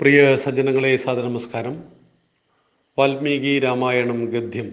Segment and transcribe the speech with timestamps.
[0.00, 1.84] പ്രിയ സജ്ജനങ്ങളെ സാദര നമസ്കാരം
[2.98, 4.72] വാൽമീകി രാമായണം ഗദ്യം.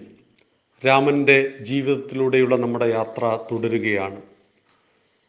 [0.86, 4.22] രാമന്റെ ജീവിതത്തിലൂടെയുള്ള നമ്മുടെ യാത്ര തുടരുകയാണ്.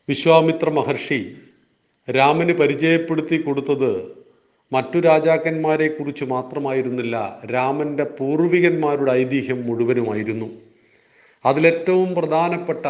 [0.09, 1.35] വിശ്വാമിത്ര മഹർഷി
[2.17, 4.15] രാമന് പരിചയപ്പെടുത്തി കൊടുത്തത്
[4.73, 10.50] മറ്റു രാജാക്കന്മാരെ കുറിച്ച് മാത്രമായിരുന്നില്ല രാമന്റെ പൂർവികന്മാരുടെ ഐതിഹ്യം മുഴുവനുമായിരുന്നു.
[11.46, 12.86] അതിലേറ്റവും പ്രധാനപ്പെട്ട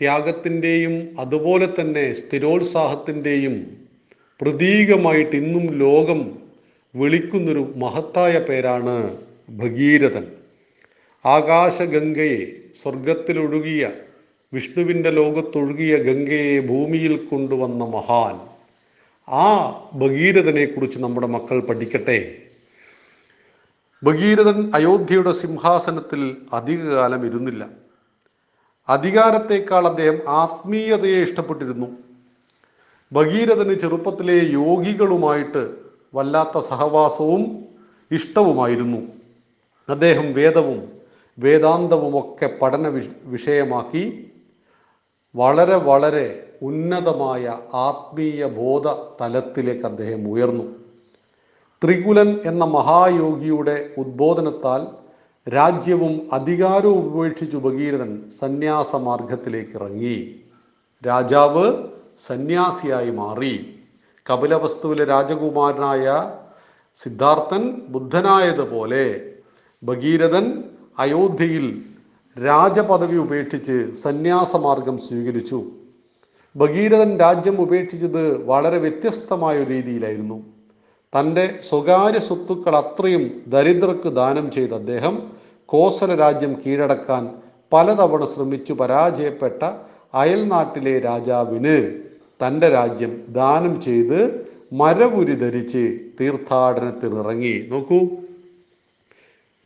[0.00, 3.89] ത്യാഗത്തിന്റെയും അതുപോലെ തന്നെ സ്ഥിരോത്സാഹത്തിന്റെയും
[4.40, 6.38] പ്രതീകമായിട്ട് ഇന്നും ലോകം
[6.94, 9.16] വിളിക്കുന്നൊരു മഹത്തായ പേരാണ്
[9.50, 10.26] ഭഗീരഥൻ.
[11.24, 12.46] ആകാശഗംഗയെ
[12.82, 13.90] സ്വർഗത്തിലൊഴുകിയ
[14.52, 18.50] വിഷ്ണുവിന്റെ ലോകത്തൊഴുകിയ ഗംഗയെ ഭൂമിയിൽ കൊണ്ടുവന്ന മഹാൻ.
[19.30, 22.38] ആ ഭഗീരഥനെക്കുറിച്ച് നമ്മുടെ മക്കൾ പഠിക്കട്ടെ.
[24.04, 27.68] ഭഗീരഥൻ അയോധ്യയുടെ സിംഹാസനത്തിൽ അധികകാലം ഇരുന്നില്ല.
[28.88, 32.09] അധികാരത്തേക്കാൾ അദ്ദേഹം ആത്മീയതയെ ഇഷ്ടപ്പെട്ടിരുന്നു.
[33.12, 35.62] ഭഗീരഥന് ചെറുപ്പത്തിലെ യോഗികളുമായിട്ട്
[36.14, 37.42] വല്ലാത്ത സഹവാസവും
[38.10, 39.00] ഇഷ്ടവുമായിരുന്നു.
[39.88, 40.92] അദ്ദേഹം വേദവും
[41.38, 42.88] വേദാന്തവുമൊക്കെ പഠന
[43.24, 44.28] വിഷയമാക്കി
[45.34, 46.26] വളരെ വളരെ
[46.62, 48.86] ഉന്നതമായ ആത്മീയ ബോധ
[49.20, 50.64] തലത്തിലേക്ക് അദ്ദേഹം ഉയർന്നു.
[51.82, 54.86] ത്രികുലൻ എന്ന മഹായോഗിയുടെ ഉദ്ബോധനത്താൽ
[55.48, 60.16] രാജ്യവും അധികാരവും ഉപേക്ഷിച്ചു ഭഗീരഥൻ സന്യാസ മാർഗത്തിലേക്ക് ഇറങ്ങി
[61.06, 61.64] രാജാവ്
[62.26, 63.54] സന്യാസിയായി മാറി.
[64.30, 66.04] കപിലവസ്തുവിലെ രാജകുമാരനായ
[66.96, 69.32] സിദ്ധാർത്ഥൻ ബുദ്ധനായതുപോലെ
[69.82, 70.64] ഭഗീരഥൻ
[70.98, 71.66] അയോധ്യയിൽ
[72.44, 75.58] രാജപദവി ഉപേക്ഷിച്ച് സന്യാസമാർഗം സ്വീകരിച്ചു.
[76.56, 80.38] ഭഗീരഥൻ രാജ്യം ഉപേക്ഷിച്ചത് വളരെ വ്യത്യസ്തമായ ഒരു രീതിയിലായിരുന്നു.
[81.12, 85.32] തന്റെ സ്വകാര്യ സ്വത്തുക്കൾ അത്രയും ദരിദ്രർക്ക് ദാനം ചെയ്ത അദ്ദേഹം
[85.66, 87.22] കോസല രാജ്യം കീഴടക്കാൻ
[87.72, 89.62] പലതവണ ശ്രമിച്ചു പരാജയപ്പെട്ട
[90.14, 91.76] അയൽനാട്ടിലെ രാജാവിന്
[92.46, 97.64] തന്റെ രാജ്യം ദാനം ചെയ്ത് മരപുരി ധരിച്ച് തീർത്ഥാടനത്തിൽ ഇറങ്ങി.
[97.68, 98.00] നോക്കൂ.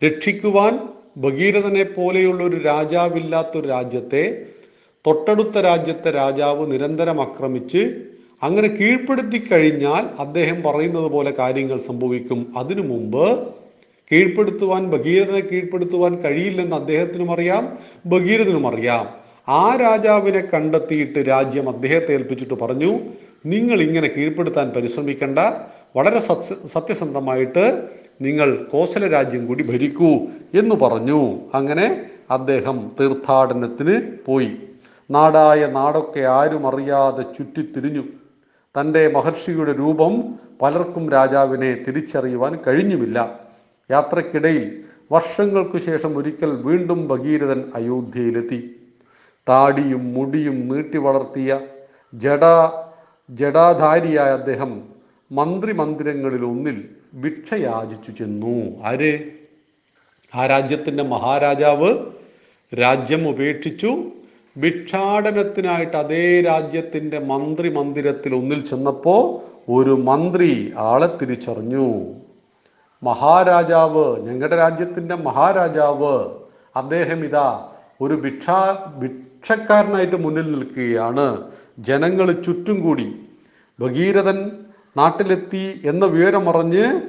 [0.05, 0.78] രക്ഷിക്കുവാൻ
[1.17, 4.46] ഭഗീരഥനെ പോലെയുള്ള ഒരു രാജാവില്ലാത്തൊരു രാജ്യത്തെ
[5.07, 8.05] തൊട്ടടുത്ത രാജ്യത്തെ രാജാവ് നിരന്തരം ആക്രമിച്ച്
[8.42, 12.55] അങ്ങനെ കീഴ്പ്പെടുത്തി കഴിഞ്ഞാൽ അദ്ദേഹം പറയുന്നത് പോലെ കാര്യങ്ങൾ സംഭവിക്കും.
[12.57, 13.55] അതിനു മുമ്പ്
[14.13, 19.23] കീഴ്പ്പെടുത്തുവാൻ ഭഗീരഥനെ കീഴ്പ്പെടുത്തുവാൻ കഴിയില്ലെന്ന് അദ്ദേഹത്തിനും അറിയാം ഭഗീരഥനും അറിയാം.
[19.48, 22.98] ആ രാജാവിനെ കണ്ടെത്തിയിട്ട് രാജ്യം അദ്ദേഹത്തെ ഏൽപ്പിച്ചിട്ട് പറഞ്ഞു
[23.46, 25.38] നിങ്ങൾ ഇങ്ങനെ കീഴ്പ്പെടുത്താൻ പരിശ്രമിക്കേണ്ട.
[25.96, 27.88] വളരെ സത്യ സത്യസന്ധമായിട്ട്
[28.20, 30.10] നിങ്ങൾ കോസല രാജ്യം കൂടി ഭരിക്കൂ
[30.54, 31.40] എന്ന് പറഞ്ഞു.
[31.54, 34.52] അങ്ങനെ അദ്ദേഹം തീർത്ഥാടനത്തിന് പോയി.
[35.10, 38.02] നാടായ നാടൊക്കെ ആരും അറിയാതെ ചുറ്റിത്തിരിഞ്ഞു.
[38.80, 43.40] തന്റെ മഹർഷിയുടെ രൂപം പലർക്കും രാജാവിനെ തിരിച്ചറിയുവാൻ കഴിഞ്ഞുമില്ല.
[43.90, 44.80] യാത്രക്കിടയിൽ
[45.12, 48.70] വർഷങ്ങൾക്കു ശേഷം ഒരിക്കൽ വീണ്ടും ഭഗീരഥൻ അയോധ്യയിലെത്തി.
[49.48, 51.60] താടിയും മുടിയും നീട്ടി വളർത്തിയ
[52.14, 52.84] ജഡാ
[53.30, 54.82] ജഡാധാരിയായ അദ്ദേഹം
[55.32, 58.83] മന്ത്രി മന്ദിരങ്ങളിൽ ഒന്നിൽ ഭിക്ഷയാചിച്ചു ചെന്നു.
[58.84, 59.20] ആര്?
[60.34, 61.94] ആ രാജ്യത്തിന്റെ മഹാരാജാവ്
[62.80, 64.04] രാജ്യം ഉപേക്ഷിച്ചു.
[64.58, 69.22] ഭിക്ഷാടനത്തിനായിട്ട് അതേ രാജ്യത്തിന്റെ മന്ത്രി മന്ദിരത്തിൽ ഒന്നിൽ ചെന്നപ്പോൾ
[69.72, 72.14] ഒരു മന്ത്രി ആളെ തിരിച്ചറിഞ്ഞു.
[73.02, 76.34] മഹാരാജാവ് ഞങ്ങളുടെ രാജ്യത്തിന്റെ മഹാരാജാവ്
[76.77, 77.68] അദ്ദേഹം ഇതാ
[78.00, 78.92] ഒരു ഭിക്ഷാ
[79.44, 81.42] ഭിക്ഷക്കാരനായിട്ട് മുന്നിൽ നിൽക്കുകയാണ്.
[81.78, 83.16] ജനങ്ങൾ ചുറ്റും കൂടി
[83.80, 84.50] ഭഗീരഥൻ
[84.96, 87.00] നാട്ടിലെത്തി എന്ന വിവരമറിഞ്ഞ്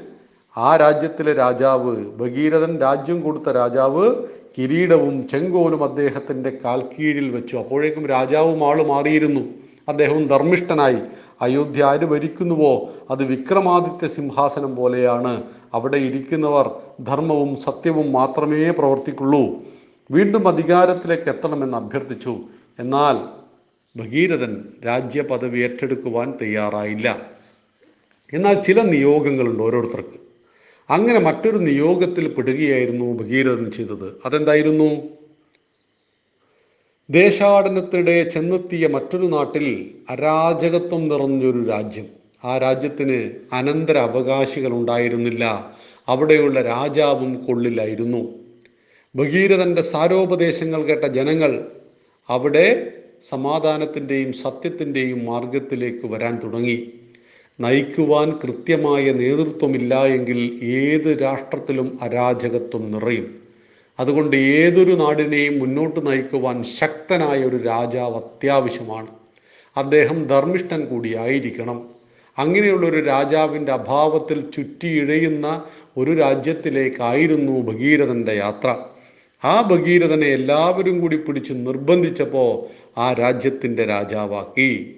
[0.57, 4.16] ആ രാജ്യത്തിലെ രാജാവ് ഭഗീരഥൻ രാജ്യം കൊടുത്ത രാജാവ്
[4.57, 7.56] കിരീടവും ചെങ്കോലും അദ്ദേഹത്തിന്റെ കാൽക്കീഴിൽ വെച്ചു.
[7.57, 9.41] അപ്പോഴേക്കും രാജാവും ആൾ മാറിയിരുന്നു.
[9.90, 10.97] അദ്ദേഹവും ധർമ്മിഷ്ഠനായി.
[11.41, 12.90] അയോധ്യ ആര് ഭരിക്കുന്നുവോ?
[13.12, 15.44] അത് വിക്രമാദിത്യ സിംഹാസനം പോലെയാണ്.
[15.74, 16.69] അവിടെ ഇരിക്കുന്നവർ
[17.03, 19.75] ധർമ്മവും സത്യവും മാത്രമേ പ്രവർത്തിക്കുള്ളൂ.
[20.12, 22.38] വീണ്ടും അധികാരത്തിലേക്ക് എത്തണമെന്ന് അഭ്യർത്ഥിച്ചു.
[22.80, 23.46] എന്നാൽ
[24.00, 27.32] ഭഗീരഥൻ രാജ്യപദവി ഏറ്റെടുക്കുവാൻ തയ്യാറായില്ല.
[28.34, 30.26] എന്നാൽ ചില നിയോഗങ്ങളുണ്ട് ഓരോരുത്തർക്ക്.
[30.90, 34.22] അങ്ങനെ മറ്റൊരു നിയോഗത്തിൽ പെടുകയായിരുന്നു ഭഗീരഥൻ ചെയ്തത്.
[34.26, 35.02] അതെന്തായിരുന്നു?
[37.10, 42.06] ദേശാടനത്തിനിടെ ചെന്നെത്തിയ മറ്റൊരു നാട്ടിൽ അരാജകത്വം നിറഞ്ഞൊരു രാജ്യം.
[42.44, 45.75] ആ രാജ്യത്തിന് അനന്തര അവകാശികൾ ഉണ്ടായിരുന്നില്ല
[46.08, 48.44] അവിടെയുള്ള രാജാവും കൊള്ളില്ലായിരുന്നു
[49.15, 51.71] ഭഗീരഥന്റെ സാരോപദേശങ്ങൾ കേട്ട ജനങ്ങൾ
[52.29, 52.91] അവിടെ
[53.29, 56.94] സമാധാനത്തിന്റെയും സത്യത്തിന്റെയും മാർഗത്തിലേക്ക് വരാൻ തുടങ്ങി.
[57.59, 63.35] നയിക്കുവാൻ കൃത്യമായ നേതൃത്വമില്ല എങ്കിൽ ഏത് രാഷ്ട്രത്തിലും അരാജകത്വം നിറയും.
[64.00, 69.07] അതുകൊണ്ട് ഏതൊരു നാടിനെയും മുന്നോട്ട് നയിക്കുവാൻ ശക്തനായ ഒരു രാജാവ് അത്യാവശ്യമാണ്.
[69.77, 71.89] അദ്ദേഹം ധർമ്മിഷ്ഠൻ കൂടിയായിരിക്കണം.
[72.38, 75.63] അങ്ങനെയുള്ള ഒരു രാജാവിന്റെ അഭാവത്തിൽ ചുറ്റിയിഴയുന്ന
[75.97, 78.75] ഒരു രാജ്യത്തിലേക്കായിരുന്നു ഭഗീരഥന്റെ യാത്ര.
[79.44, 82.52] ആ ഭഗീരഥനെ എല്ലാവരും കൂടി പിടിച്ച് നിർബന്ധിച്ചപ്പോൾ
[83.00, 84.96] ആ രാജ്യത്തിന്റെ രാജാവാക്കി.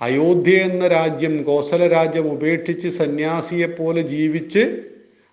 [0.00, 4.82] അയോധ്യ എന്ന രാജ്യം കോസല രാജ്യം ഉപേക്ഷിച്ച് സന്യാസിയെപ്പോലെ ജീവിച്ച്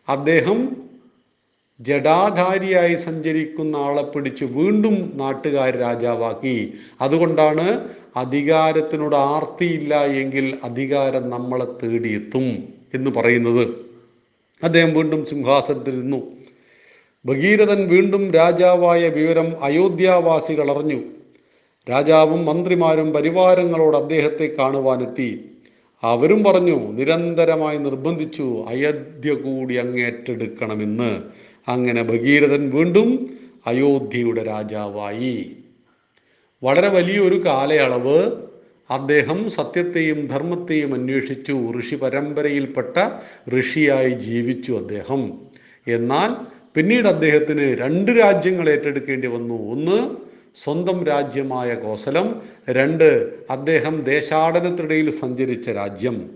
[0.09, 0.77] അദ്ദേഹം
[1.79, 6.73] ജഡാധാരിയായി സഞ്ചരിക്കുന്ന ആളെ പിടിച്ച് വീണ്ടും നാട്ടുകാർ രാജാവാക്കി.
[7.01, 13.67] അതുകൊണ്ടാണ് അധികാരത്തിനോട് ആർത്തിയില്ല എങ്കിൽ അധികാരം നമ്മളെ തേടിയെത്തും എന്ന് പറയുന്നത്.
[14.63, 16.42] അദ്ദേഹം വീണ്ടും സിംഹാസനത്തിലിരുന്നു
[17.25, 21.01] ഭഗീരഥൻ വീണ്ടും രാജാവായ വിവരം അയോധ്യാവാസികൾ അറിഞ്ഞു.
[21.89, 25.49] രാജാവും മന്ത്രിമാരും പരിവാരങ്ങളോട് അദ്ദേഹത്തെ കാണുവാനെത്തി.
[26.03, 31.21] അവരും പറഞ്ഞു നിരന്തരമായി നിർബന്ധിച്ചു അയോധ്യ കൂടി അങ്ങേറ്റെടുക്കണമെന്ന്
[31.67, 33.37] അങ്ങനെ ഭഗീരഥൻ വീണ്ടും
[33.67, 35.55] അയോധ്യയുടെ രാജാവായി.
[36.63, 38.31] വളരെ വലിയൊരു കാലയളവ്
[38.89, 41.73] അദ്ദേഹം സത്യത്തെയും ധർമ്മത്തെയും അന്വേഷിച്ചു.
[41.79, 43.09] ഋഷി പരമ്പരയിൽപ്പെട്ട
[43.59, 45.33] ഋഷിയായി ജീവിച്ചു അദ്ദേഹം.
[45.87, 49.71] എന്നാൽ പിന്നീട് അദ്ദേഹത്തിന് രണ്ട് രാജ്യങ്ങൾ ഏറ്റെടുക്കേണ്ടി വന്നു.
[49.71, 50.15] ഒന്ന്
[50.63, 56.29] സ്വന്തം രാജ്യമായ കോസലം രണ്ട് അദ്ദേഹം ദേശാടനത്തിനിടയിൽ സഞ്ചരിച്ച രാജ്യം.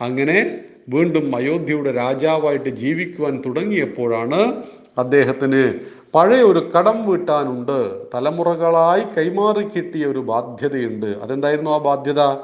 [0.00, 4.62] അങ്ങനെ വീണ്ടും അയോധ്യയുടെ രാജാവായിട്ട് ജീവിക്കുവാൻ തുടങ്ങിയപ്പോഴാണ്
[4.98, 5.74] അദ്ദേഹത്തിന്
[6.14, 8.06] പഴയ ഒരു കടം വീട്ടാനുണ്ട്.
[8.14, 11.06] തലമുറകളായി കൈമാറി കിട്ടിയ ഒരു ബാധ്യതയുണ്ട്.
[11.06, 12.36] അതെന്തായിരുന്നു ആ ബാധ്യത?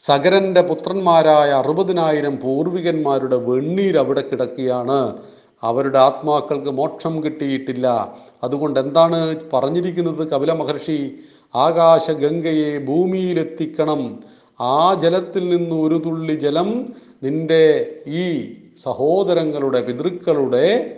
[0.00, 5.18] സകരന്റെ പുത്രന്മാരായ അറുപതിനായിരം പൂർവികന്മാരുടെ വെണ്ണീർ അവിടെ കിടക്കുകയാണ്.
[5.62, 8.16] അവരുടെ ആത്മാക്കൾക്ക് മോക്ഷം കിട്ടിയിട്ടില്ല.
[8.44, 11.14] അതുകൊണ്ട് എന്താണ് പറഞ്ഞിരിക്കുന്നത് കപില മഹർഷി?
[11.54, 14.18] ആകാശഗംഗയെ ഭൂമിയിലെത്തിക്കണം.
[14.60, 16.92] ആ ജലത്തിൽ നിന്ന് ഒരു തുള്ളി ജലം
[17.22, 18.52] നിന്റെ ഈ
[18.82, 20.96] സഹോദരങ്ങളുടെ പിതൃക്കളുടെ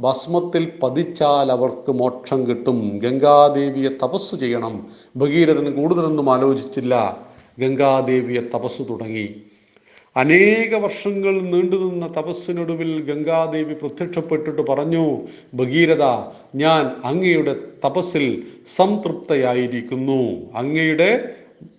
[0.00, 2.98] ഭസ്മത്തിൽ പതിച്ചാൽ അവർക്ക് മോക്ഷം കിട്ടും.
[3.02, 4.86] ഗംഗാദേവിയെ തപസ് ചെയ്യണം.
[5.16, 7.18] ഭഗീരഥൻ കൂടുതലൊന്നും ആലോചിച്ചില്ല.
[7.58, 9.42] ഗംഗാദേവിയെ തപസ് തുടങ്ങി.
[10.16, 15.22] അനേക വർഷങ്ങൾ നീണ്ടുനിന്ന തപസ്സിനൊടുവിൽ ഗംഗാദേവി പ്രത്യക്ഷപ്പെട്ടിട്ട് പറഞ്ഞു
[15.54, 16.04] ഭഗീരഥ
[16.54, 17.54] ഞാൻ അങ്ങയുടെ
[17.86, 18.46] തപസ്സിൽ
[18.76, 20.50] സംതൃപ്തയായിരിക്കുന്നു.
[20.54, 21.34] അങ്ങയുടെ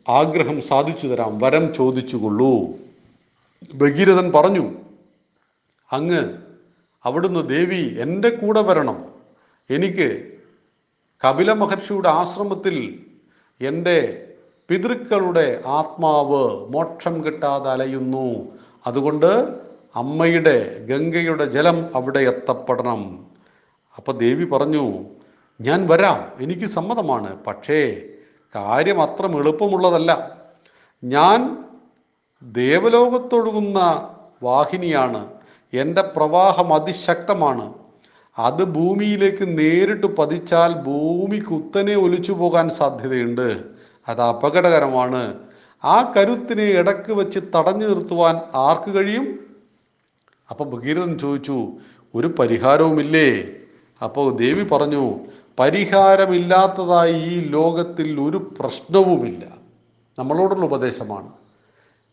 [0.09, 1.39] ആഗ്രഹം സാധിച്ചു തരാം.
[1.39, 2.53] വരം ചോദിച്ചുകൊള്ളൂ.
[3.75, 4.71] ഭഗീരഥൻ പറഞ്ഞു
[5.93, 6.33] അങ്ങ്
[7.05, 9.05] അവിടുന്ന് ദേവി എന്റെ കൂടെ വരണം.
[9.69, 10.33] എനിക്ക്
[11.25, 12.99] കപില മഹർഷിയുടെ ആശ്രമത്തിൽ
[13.61, 14.27] എന്റെ
[14.67, 18.45] പിതൃക്കളുടെ ആത്മാവ് മോക്ഷം കിട്ടാതെ അലയുന്നു.
[18.87, 19.49] അതുകൊണ്ട്
[19.95, 23.25] അമ്മയുടെ ഗംഗയുടെ ജലം അവിടെ എത്തപ്പെടണം.
[23.97, 25.03] അപ്പൊ ദേവി പറഞ്ഞു
[25.61, 26.43] ഞാൻ വരാം.
[26.43, 27.43] എനിക്ക് സമ്മതമാണ്.
[27.43, 28.01] പക്ഷേ
[28.55, 30.37] കാര്യം അത്ര എളുപ്പമുള്ളതല്ല.
[31.03, 31.65] ഞാൻ
[32.43, 34.09] ദേവലോകത്തൊഴുകുന്ന
[34.43, 35.27] വാഹിനിയാണ്.
[35.73, 37.73] എന്റെ പ്രവാഹം അതിശക്തമാണ്.
[38.39, 43.74] അത് ഭൂമിയിലേക്ക് നേരിട്ട് പതിച്ചാൽ ഭൂമി കുത്തനെ ഒലിച്ചു പോകാൻ സാധ്യതയുണ്ട്.
[44.07, 45.39] അത് അപകടകരമാണ്.
[45.85, 49.39] ആ കരുത്തിനെ ഇടയ്ക്ക് വെച്ച് തടഞ്ഞു നിർത്തുവാൻ ആർക്ക് കഴിയും?
[50.49, 51.67] അപ്പൊ ഭഗീരഥൻ ചോദിച്ചു
[52.15, 53.47] ഒരു പരിഹാരവുമില്ലേ?
[54.03, 55.19] അപ്പോൾ ദേവി പറഞ്ഞു
[55.59, 59.43] പരിഹാരമില്ലാത്തതായി ഈ ലോകത്തിൽ ഒരു പ്രശ്നവുമില്ല.
[60.19, 61.29] നമ്മളോടുള്ള ഉപദേശമാണ്.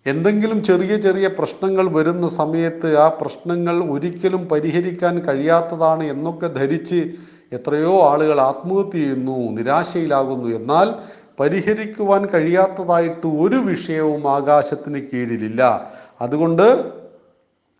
[0.06, 7.12] എന്തെങ്കിലും ചെറിയ ചെറിയ പ്രശ്നങ്ങൾ വരുന്ന സമയത്ത് ആ പ്രശ്നങ്ങൾ ഒരിക്കലും പരിഹരിക്കാൻ കഴിയാത്തതാണ് എന്നൊക്കെ ധരിച്ച്
[7.52, 10.56] എത്രയോ ആളുകൾ ആത്മഹത്യ ചെയ്യുന്നു നിരാശയിലാകുന്നു.
[10.56, 10.94] എന്നാൽ
[11.42, 15.92] പരിഹരിക്കുവാൻ കഴിയാത്തതായിട്ട് ഒരു വിഷയവും ആകാശത്തിന് കീഴിലില്ല.
[16.20, 16.92] അതുകൊണ്ട്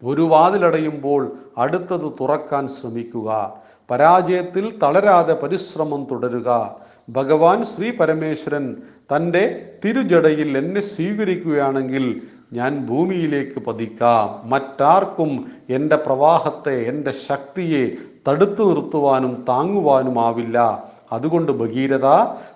[0.04, 3.54] ഒരു വാതിലടയുമ്പോൾ അടുത്തത് തുറക്കാൻ ശ്രമിക്കുക.
[3.90, 6.76] പരാജയത്തിൽ തളരാതെ പരിശ്രമം തുടരുക.
[7.08, 8.76] ഭഗവാൻ ശ്രീ പരമേശ്വരൻ
[9.16, 12.22] തന്റെ തിരുജടയിൽ എന്നെ സ്വീകരിക്കുകയാണെങ്കിൽ
[12.52, 14.50] ഞാൻ ഭൂമിയിലേക്ക് പതിക്കാം.
[14.50, 17.90] മറ്റാർക്കും എന്റെ പ്രവാഹത്തെ എന്റെ ശക്തിയെ
[18.28, 20.91] തടുത്തു നിർത്തുവാനും താങ്ങുവാനുമാവില്ല.
[21.12, 22.06] അതുകൊണ്ട് ഭഗീരഥ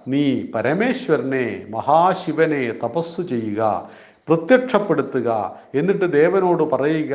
[0.09, 3.63] നീ പരമേശ്വരനെ മഹാശിവനെ തപസ്സു ചെയ്യുക
[4.29, 5.29] പ്രത്യക്ഷപ്പെടുത്തുക
[5.75, 7.15] എന്നിട്ട് ദേവനോട് പറയുക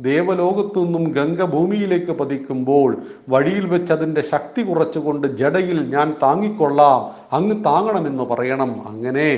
[0.00, 2.90] ദേവലോകത്തു നിന്നും ഗംഗ ഭൂമിയിലേക്ക് പതിക്കുമ്പോൾ
[3.28, 6.98] വഴിയിൽ വെച്ച് അതിന്റെ ശക്തി കുറച്ചുകൊണ്ട് ജടയിൽ ഞാൻ താങ്ങിക്കൊള്ളാം
[7.32, 8.72] അങ്ങ് താങ്ങണമെന്ന് പറയണം.
[8.90, 9.30] അങ്ങനെ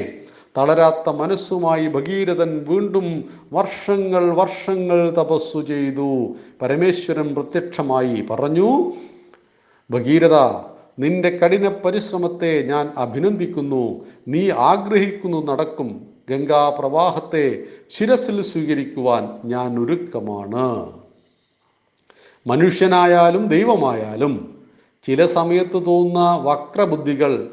[0.56, 3.06] തളരാത്ത മനസ്സുമായി ഭഗീരഥൻ വീണ്ടും
[3.52, 6.10] വർഷങ്ങൾ വർഷങ്ങൾ തപസ്സു ചെയ്തു.
[6.62, 8.70] പരമേശ്വരൻ പ്രത്യക്ഷമായി പറഞ്ഞു
[9.90, 10.36] ഭഗീരഥ
[10.98, 14.04] നിന്റെ കഠിന പരിശ്രമത്തെ ഞാൻ അഭിനന്ദിക്കുന്നു.
[14.28, 16.06] നീ ആഗ്രഹിക്കുന്നു നടക്കും.
[16.30, 20.92] ഗംഗാപ്രവാഹത്തെ ശിരസിൽ സ്വീകരിക്കുവാൻ ഞാൻ ഒരുക്കമാണ്.
[22.46, 24.58] മനുഷ്യനായാലും ദൈവമായാലും
[25.06, 27.50] ചില സമയത്ത് തോന്നുന്ന വക്രബുദ്ധികൾ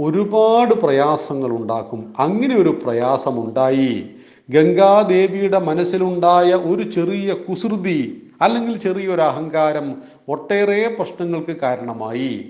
[0.00, 2.14] ഒരുപാട് പ്രയാസങ്ങൾ ഉണ്ടാക്കും.
[2.18, 4.10] അങ്ങനെ ഒരു പ്രയാസമുണ്ടായി.
[4.50, 9.94] ഗംഗാദേവിയുടെ മനസ്സിലുണ്ടായ ഒരു ചെറിയ കുസൃതി അല്ലെങ്കിൽ ചെറിയൊരു അഹങ്കാരം
[10.28, 12.44] ഒട്ടേറെ പ്രശ്നങ്ങൾക്ക് കാരണമായി.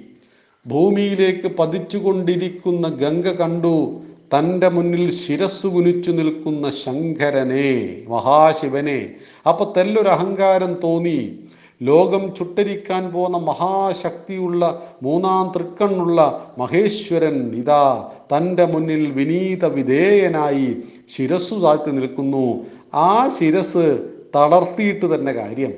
[0.66, 4.00] ഭൂമിയിലേക്ക് പതിച്ചുകൊണ്ടിരിക്കുന്ന ഗംഗ കണ്ടു
[4.34, 9.10] തന്റെ മുന്നിൽ ശിരസ് കുനിച്ചു നിൽക്കുന്ന ശങ്കരനെ മഹാശിവനെ.
[9.48, 11.38] അപ്പൊ തെല്ലൊരു അഹങ്കാരം തോന്നി.
[11.82, 16.20] ലോകം ചുട്ടരിക്കാൻ പോകുന്ന മഹാശക്തിയുള്ള മൂന്നാം തൃക്കണ്ണുള്ള
[16.58, 20.76] മഹേശ്വരൻ ഇതാ തന്റെ മുന്നിൽ വിനീത വിധേയനായി
[21.16, 22.66] ശിരസ്സു താഴ്ത്തി നിൽക്കുന്നു.
[22.94, 23.86] ആ ശിരസ്
[24.34, 25.72] തളർത്തിയിട്ട് തന്നെ കാര്യം.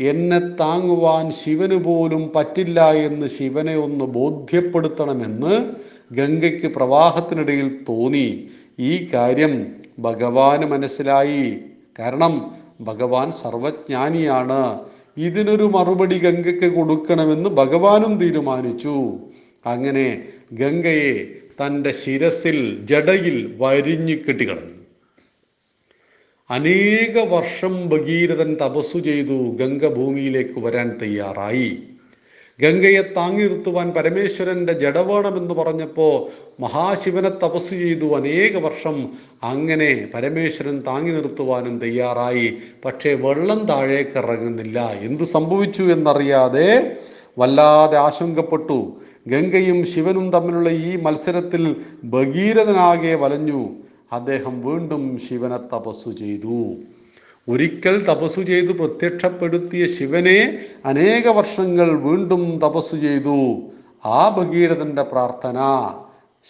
[0.00, 5.70] എന്നെ താങ്ങുവാൻ ശിവന് പോലും പറ്റില്ല എന്ന് ശിവനെ ഒന്ന് ബോധ്യപ്പെടുത്തണമെന്ന്
[6.14, 8.48] ഗംഗയ്ക്ക് പ്രവാഹത്തിനിടയിൽ തോന്നി.
[8.78, 9.66] ഈ കാര്യം
[9.98, 11.56] ഭഗവാന് മനസ്സിലായി.
[11.98, 14.80] കാരണം ഭഗവാൻ സർവജ്ഞാനിയാണ്.
[15.16, 19.12] ഇതിനൊരു മറുപടി ഗംഗയ്ക്ക് കൊടുക്കണമെന്ന് ഭഗവാനും തീരുമാനിച്ചു.
[19.66, 20.22] അങ്ങനെ
[20.52, 21.24] ഗംഗയെ
[21.60, 24.83] തന്റെ ശിരസിൽ ജടയിൽ വരിഞ്ഞു കെട്ടിക്കിടന്നു
[26.54, 31.78] അനേക വർഷം ഭഗീരഥൻ തപസ്സു ചെയ്തു ഗംഗ ഭൂമിയിലേക്ക് വരാൻ തയ്യാറായി.
[32.60, 36.16] ഗംഗയെ താങ്ങി നിർത്തുവാൻ പരമേശ്വരന്റെ ജട വേണമെന്ന് പറഞ്ഞപ്പോൾ
[36.62, 39.08] മഹാശിവനെ തപസ് ചെയ്തു അനേക വർഷം
[39.42, 42.58] അങ്ങനെ പരമേശ്വരൻ താങ്ങി നിർത്തുവാനും തയ്യാറായി.
[42.84, 44.92] പക്ഷേ വെള്ളം താഴേക്ക് ഇറങ്ങുന്നില്ല.
[45.00, 46.96] എന്തു സംഭവിച്ചു എന്നറിയാതെ
[47.38, 48.96] വല്ലാതെ ആശങ്കപ്പെട്ടു.
[49.26, 53.83] ഗംഗയും ശിവനും തമ്മിലുള്ള ഈ മത്സരത്തിൽ ഭഗീരഥനാകെ വലഞ്ഞു.
[54.14, 56.74] അദ്ദേഹം വീണ്ടും ശിവനെ തപസ്സു ചെയ്തു.
[57.48, 63.62] ഒരിക്കൽ തപസ്സു ചെയ്തു പ്രത്യക്ഷപ്പെടുത്തിയ ശിവനെ അനേക വർഷങ്ങൾ വീണ്ടും തപസ്സു ചെയ്തു.
[64.06, 65.58] ആ ഭഗീരഥന്റെ പ്രാർത്ഥന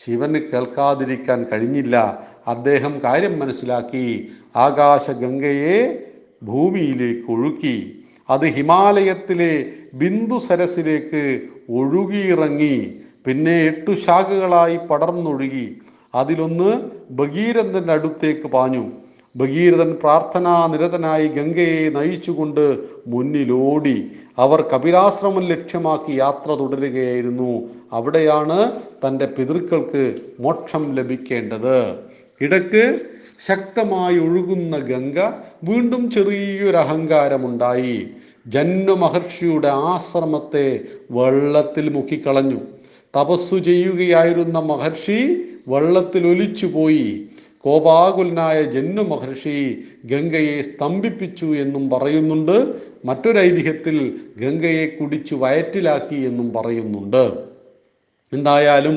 [0.04, 2.26] ശിവന് കേൾക്കാതിരിക്കാൻ കഴിഞ്ഞില്ല.
[2.49, 4.33] അദ്ദേഹം കാര്യം മനസ്സിലാക്കി.
[4.56, 6.04] ആകാശഗംഗയെ
[6.42, 8.04] ഭൂമിയിലേക്ക് ഒഴുക്കി.
[8.30, 11.40] അത് ഹിമാലയത്തിലെ ബിന്ദു സരസിലേക്ക്
[11.71, 12.97] ഒഴുകിയിറങ്ങി.
[13.25, 15.78] പിന്നെ എട്ടു ശാഖകളായി പടർന്നൊഴുകി.
[16.14, 18.90] അതിലൊന്ന് ഭഗീരഥന്റെ അടുത്തേക്ക് പാഞ്ഞു.
[19.37, 24.06] ഭഗീരഥൻ പ്രാർത്ഥനാ നിരതനായി ഗംഗയെ നയിച്ചുകൊണ്ട് മുന്നിലോടി.
[24.38, 27.62] അവർ കപിലാശ്രമം ലക്ഷ്യമാക്കി യാത്ര തുടരുകയായിരുന്നു.
[27.92, 28.73] അവിടെയാണ്
[29.06, 31.94] തന്റെ പിതൃക്കൾക്ക് മോക്ഷം ലഭിക്കേണ്ടത്.
[32.40, 33.00] ഇടയ്ക്ക്
[33.46, 35.18] ശക്തമായി ഒഴുകുന്ന ഗംഗ
[35.64, 38.08] വീണ്ടും ചെറിയൊരു അഹങ്കാരമുണ്ടായി.
[38.46, 40.80] ജന്മ മഹർഷിയുടെ ആശ്രമത്തെ
[41.11, 42.61] വെള്ളത്തിൽ മുക്കിക്കളഞ്ഞു.
[43.16, 47.28] തപസ്സു ചെയ്യുകയായിരുന്ന മഹർഷി വെള്ളത്തിൽ ഒലിച്ചുപോയി
[47.61, 52.75] കോപാകുലനായ ജന്മ മഹർഷി ഗംഗയെ സ്തംഭിപ്പിച്ചു എന്നും പറയുന്നുണ്ട്.
[53.04, 57.25] മറ്റൊരൈതിഹ്യത്തിൽ ഗംഗയെ കുടിച്ചു വയറ്റിലാക്കി എന്നും പറയുന്നുണ്ട്.
[58.33, 58.97] എന്തായാലും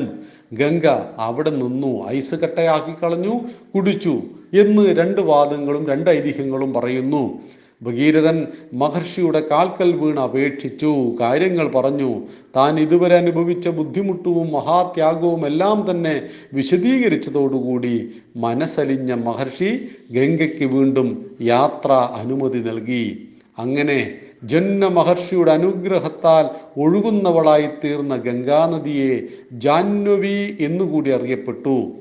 [0.54, 0.86] ഗംഗ
[1.18, 3.40] അവിടെ നിന്നു ഐസ് കട്ടയാക്കി കളഞ്ഞു
[3.74, 4.22] കുടിച്ചു
[4.54, 7.40] എന്ന് രണ്ട് വാദങ്ങളും രണ്ട് ഐതിഹ്യങ്ങളും പറയുന്നു.
[7.82, 11.16] ഭഗീരഥൻ മഹർഷിയുടെ കാൽക്കൽ വീണ് അപേക്ഷിച്ചു.
[11.20, 12.22] കാര്യങ്ങൾ പറഞ്ഞു.
[12.56, 16.22] താൻ ഇതുവരെ അനുഭവിച്ച ബുദ്ധിമുട്ടും മഹാത്യാഗവും എല്ലാം തന്നെ
[16.54, 23.28] വിശദീകരിച്ചതോടുകൂടി മനസ്സലിഞ്ഞ മഹർഷി ഗംഗയ്ക്ക് വീണ്ടും യാത്ര അനുമതി നൽകി.
[23.58, 26.46] അങ്ങനെ ജന്മ മഹർഷിയുടെ അനുഗ്രഹത്താൽ
[26.80, 31.92] ഒഴുകുന്നവളായി തീർന്ന ഗംഗാനദിയെ ജാഹ്നവി എന്നുകൂടി അറിയപ്പെട്ടു.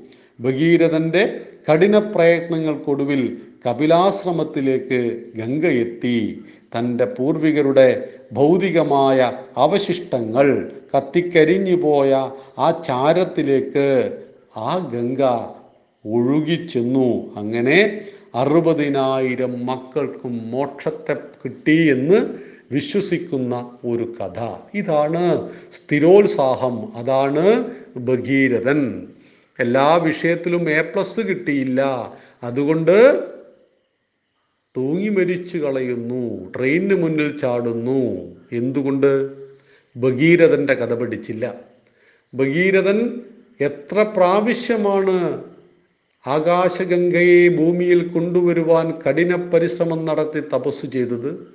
[0.42, 1.40] ഭഗീരഥന്റെ
[1.72, 6.44] കഠിന പ്രയത്നങ്ങൾക്കൊടുവിൽ കപിലാശ്രമത്തിലേക്ക് ഗംഗ എത്തി
[6.78, 14.18] തന്റെ പൂർവികരുടെ ഭൗതികമായ അവശിഷ്ടങ്ങൾ കത്തിക്കരിഞ്ഞു പോയ ആ ചാരത്തിലേക്ക്
[14.58, 15.22] ആ ഗംഗ
[16.06, 17.36] ഒഴുകിച്ചെന്നു.
[17.38, 18.02] അങ്ങനെ
[18.36, 22.38] അറുപതിനായിരം മക്കൾക്കും മോക്ഷത്തെ കിട്ടി എന്ന്
[22.72, 24.40] വിശ്വസിക്കുന്ന ഒരു കഥ.
[24.74, 27.66] ഇതാണ് സ്ഥിരോത്സാഹം അതാണ്
[27.98, 29.08] ഭഗീരഥൻ.
[29.60, 32.12] എല്ലാ വിഷയത്തിലും എ പ്ലസ് കിട്ടിയില്ല.
[32.44, 33.24] അതുകൊണ്ട്
[34.78, 38.00] തൂങ്ങി മരിച്ചു കളയുന്നു ട്രെയിനിന് മുന്നിൽ ചാടുന്നു.
[38.52, 39.30] എന്തുകൊണ്ട്?
[39.98, 41.56] ഭഗീരഥന്റെ കഥ പഠിച്ചില്ല.
[42.34, 43.22] ഭഗീരഥൻ
[43.62, 45.44] എത്ര പ്രാവശ്യമാണ്
[46.28, 51.48] ആകാശഗംഗയെ ഭൂമിയിൽ കൊണ്ടുവരുവാൻ കഠിന പരിശ്രമം നടത്തി തപസ് ചെയ്തത്?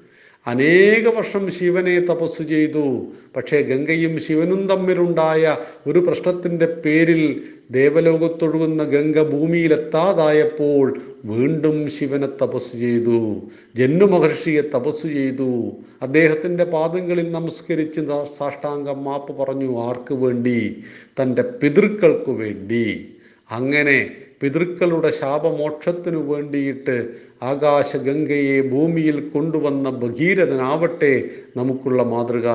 [0.47, 3.07] അനേക വർഷം ശിവനെ തപസ് ചെയ്തു.
[3.37, 13.43] പക്ഷേ ഗംഗയും ശിവനും തമ്മിലുണ്ടായ ഒരു പ്രശ്നത്തിന്റെ പേരിൽ ദേവലോകത്തൊഴുകുന്ന ഗംഗ ഭൂമിയിലെത്താതായപ്പോൾ വീണ്ടും ശിവനെ തപസ് ചെയ്തു.
[13.77, 15.73] ജന്നു മഹർഷിയെ തപസ് ചെയ്തു.
[16.03, 18.01] അദ്ദേഹത്തിന്റെ പാദങ്ങളിൽ നമസ്കരിച്ച്
[18.39, 20.85] സാഷ്ടാംഗം മാപ്പ് പറഞ്ഞു ആർക്ക് വേണ്ടി?
[21.23, 23.15] തന്റെ പിതൃക്കൾക്ക് വേണ്ടി.
[23.51, 24.11] അങ്ങനെ
[24.41, 27.09] പിതൃക്കളുടെ ശാപമോക്ഷത്തിനു വേണ്ടിയിട്ട്
[27.43, 32.49] ആകാശഗംഗയെ ഭൂമിയിൽ കൊണ്ടുവന്ന ഭഗീരഥനാവട്ടെ നമുക്കുള്ള മാതൃക.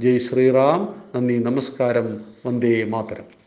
[0.00, 0.94] ജയ് ശ്രീറാം.
[1.16, 2.20] നന്ദി നമസ്കാരം.
[2.46, 3.41] വന്ദേ മാതരം.